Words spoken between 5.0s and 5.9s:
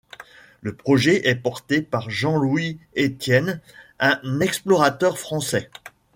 français.